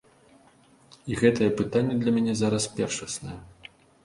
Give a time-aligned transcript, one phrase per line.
[1.11, 3.37] І гэтае пытанне для мяне зараз першаснае.